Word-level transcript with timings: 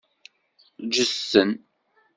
Ǧǧet-ten. 0.87 1.51